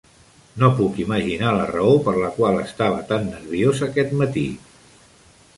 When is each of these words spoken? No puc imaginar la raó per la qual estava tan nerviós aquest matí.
No 0.61 0.69
puc 0.79 0.95
imaginar 1.03 1.51
la 1.57 1.67
raó 1.73 1.93
per 2.09 2.15
la 2.23 2.31
qual 2.39 2.59
estava 2.63 3.05
tan 3.13 3.29
nerviós 3.35 3.85
aquest 3.89 4.17
matí. 4.23 4.47